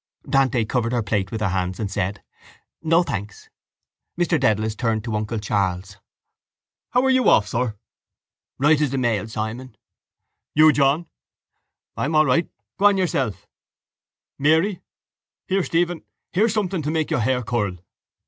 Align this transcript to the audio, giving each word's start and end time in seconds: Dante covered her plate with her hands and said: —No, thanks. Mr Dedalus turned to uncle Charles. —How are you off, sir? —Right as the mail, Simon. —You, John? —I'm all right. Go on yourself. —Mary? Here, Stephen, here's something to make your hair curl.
Dante 0.27 0.65
covered 0.65 0.93
her 0.93 1.03
plate 1.03 1.29
with 1.31 1.41
her 1.41 1.49
hands 1.49 1.79
and 1.79 1.91
said: 1.91 2.23
—No, 2.81 3.03
thanks. 3.03 3.51
Mr 4.19 4.39
Dedalus 4.39 4.75
turned 4.75 5.03
to 5.03 5.15
uncle 5.15 5.37
Charles. 5.37 5.97
—How 6.89 7.03
are 7.05 7.11
you 7.11 7.29
off, 7.29 7.47
sir? 7.47 7.75
—Right 8.57 8.81
as 8.81 8.89
the 8.89 8.97
mail, 8.97 9.27
Simon. 9.27 9.77
—You, 10.55 10.71
John? 10.73 11.05
—I'm 11.95 12.15
all 12.15 12.25
right. 12.25 12.49
Go 12.79 12.85
on 12.87 12.97
yourself. 12.97 13.45
—Mary? 14.39 14.81
Here, 15.47 15.63
Stephen, 15.63 16.01
here's 16.33 16.51
something 16.51 16.81
to 16.81 16.89
make 16.89 17.11
your 17.11 17.19
hair 17.19 17.43
curl. 17.43 17.77